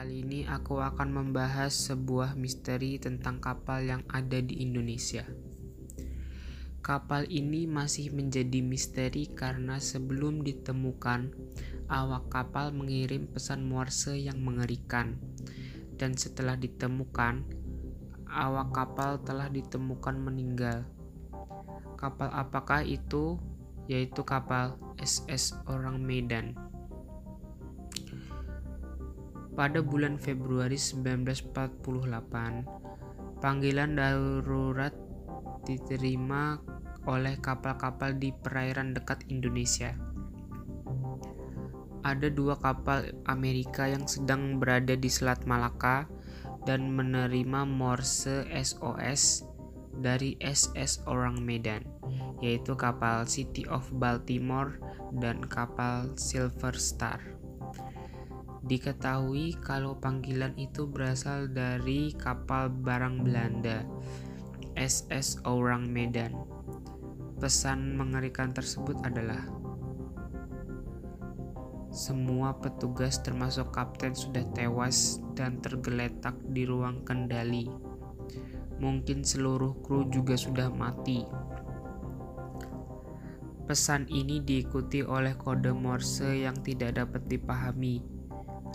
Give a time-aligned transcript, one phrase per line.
[0.00, 5.28] Kali ini aku akan membahas sebuah misteri tentang kapal yang ada di Indonesia.
[6.80, 11.36] Kapal ini masih menjadi misteri karena sebelum ditemukan,
[11.92, 15.20] awak kapal mengirim pesan Morse yang mengerikan.
[16.00, 17.44] Dan setelah ditemukan,
[18.24, 20.88] awak kapal telah ditemukan meninggal.
[22.00, 23.36] Kapal apakah itu?
[23.84, 26.69] Yaitu kapal SS Orang Medan.
[29.60, 34.96] Pada bulan Februari 1948, panggilan darurat
[35.68, 36.56] diterima
[37.04, 39.92] oleh kapal-kapal di perairan dekat Indonesia.
[42.00, 46.08] Ada dua kapal Amerika yang sedang berada di Selat Malaka
[46.64, 49.44] dan menerima Morse SOS
[49.92, 51.84] dari SS Orang Medan,
[52.40, 54.80] yaitu kapal City of Baltimore
[55.20, 57.39] dan kapal Silver Star.
[58.60, 63.88] Diketahui kalau panggilan itu berasal dari kapal barang Belanda,
[64.76, 66.36] SS Orang Medan.
[67.40, 69.48] Pesan mengerikan tersebut adalah
[71.88, 77.64] semua petugas termasuk kapten sudah tewas dan tergeletak di ruang kendali.
[78.76, 81.24] Mungkin seluruh kru juga sudah mati.
[83.64, 88.19] Pesan ini diikuti oleh kode Morse yang tidak dapat dipahami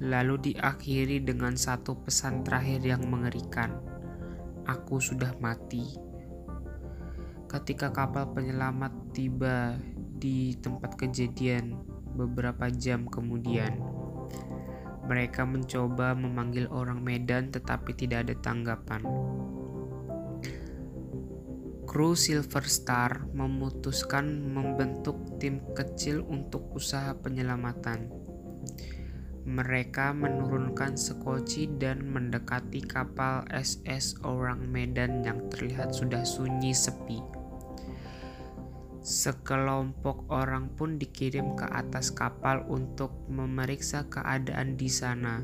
[0.00, 3.76] lalu diakhiri dengan satu pesan terakhir yang mengerikan.
[4.64, 5.84] Aku sudah mati.
[7.44, 11.76] Ketika kapal penyelamat tiba di tempat kejadian
[12.16, 13.76] beberapa jam kemudian,
[15.04, 19.02] mereka mencoba memanggil orang Medan tetapi tidak ada tanggapan.
[21.90, 28.29] Kru Silver Star memutuskan membentuk tim kecil untuk usaha penyelamatan.
[29.50, 37.18] Mereka menurunkan sekoci dan mendekati kapal SS Orang Medan yang terlihat sudah sunyi sepi.
[39.02, 45.42] Sekelompok orang pun dikirim ke atas kapal untuk memeriksa keadaan di sana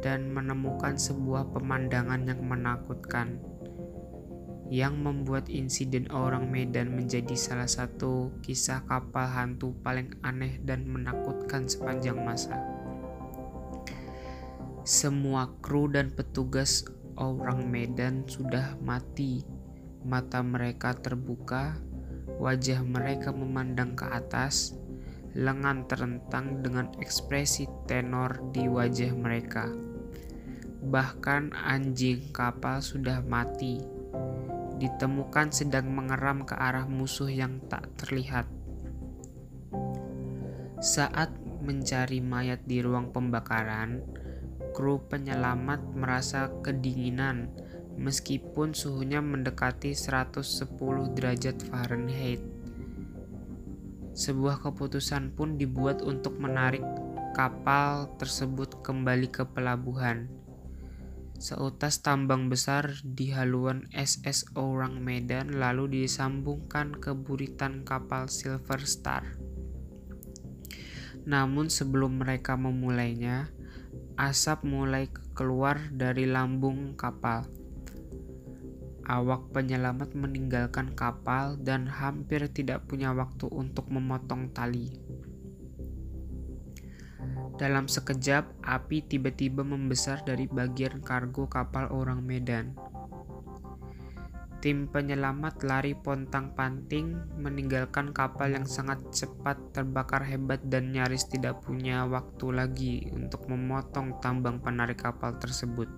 [0.00, 3.36] dan menemukan sebuah pemandangan yang menakutkan
[4.70, 11.66] yang membuat insiden orang Medan menjadi salah satu kisah kapal hantu paling aneh dan menakutkan
[11.66, 12.79] sepanjang masa.
[14.80, 16.88] Semua kru dan petugas
[17.20, 19.44] orang Medan sudah mati.
[20.08, 21.76] Mata mereka terbuka,
[22.40, 24.72] wajah mereka memandang ke atas,
[25.36, 29.68] lengan terentang dengan ekspresi tenor di wajah mereka.
[30.80, 33.84] Bahkan anjing kapal sudah mati,
[34.80, 38.48] ditemukan sedang mengeram ke arah musuh yang tak terlihat.
[40.80, 44.00] Saat mencari mayat di ruang pembakaran,
[44.80, 47.52] kru penyelamat merasa kedinginan
[48.00, 50.40] meskipun suhunya mendekati 110
[51.12, 52.40] derajat Fahrenheit.
[54.16, 56.80] Sebuah keputusan pun dibuat untuk menarik
[57.36, 60.32] kapal tersebut kembali ke pelabuhan.
[61.36, 69.28] Seutas tambang besar di haluan SS Orang Medan lalu disambungkan ke buritan kapal Silver Star.
[71.28, 73.52] Namun sebelum mereka memulainya,
[74.20, 77.48] asap mulai keluar dari lambung kapal.
[79.08, 84.92] Awak penyelamat meninggalkan kapal dan hampir tidak punya waktu untuk memotong tali.
[87.60, 92.72] Dalam sekejap, api tiba-tiba membesar dari bagian kargo kapal orang Medan.
[94.60, 102.04] Tim penyelamat lari pontang-panting meninggalkan kapal yang sangat cepat terbakar hebat dan nyaris tidak punya
[102.04, 105.88] waktu lagi untuk memotong tambang penarik kapal tersebut.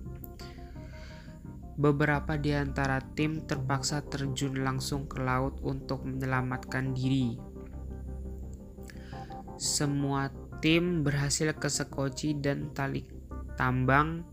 [1.75, 7.35] Beberapa di antara tim terpaksa terjun langsung ke laut untuk menyelamatkan diri.
[9.59, 10.31] Semua
[10.63, 13.03] tim berhasil ke sekoci dan tali
[13.59, 14.23] tambang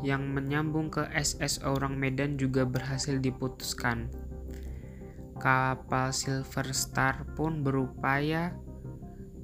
[0.00, 4.08] yang menyambung ke SS Orang Medan juga berhasil diputuskan.
[5.40, 8.52] Kapal Silver Star pun berupaya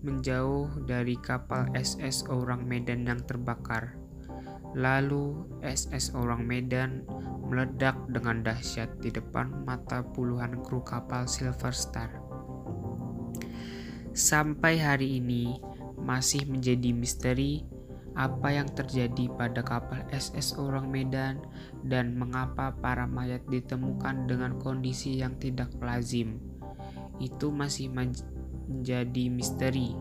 [0.04, 3.96] menjauh dari kapal SS Orang Medan yang terbakar.
[4.76, 7.08] Lalu SS Orang Medan
[7.48, 12.10] meledak dengan dahsyat di depan mata puluhan kru kapal Silver Star.
[14.16, 15.56] Sampai hari ini
[16.00, 17.75] masih menjadi misteri
[18.16, 21.44] apa yang terjadi pada kapal SS Orang Medan
[21.84, 26.40] dan mengapa para mayat ditemukan dengan kondisi yang tidak lazim.
[27.20, 29.92] Itu masih menjadi misteri.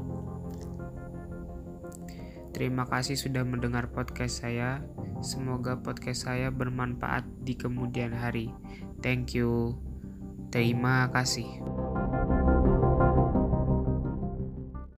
[2.55, 4.79] Terima kasih sudah mendengar podcast saya.
[5.19, 8.47] Semoga podcast saya bermanfaat di kemudian hari.
[9.03, 9.75] Thank you.
[10.55, 11.84] Terima kasih.